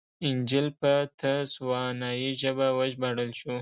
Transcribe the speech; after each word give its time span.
انجییل 0.27 0.67
په 0.81 0.91
تسوانایي 1.19 2.29
ژبه 2.41 2.67
وژباړل 2.77 3.31
شو. 3.39 3.55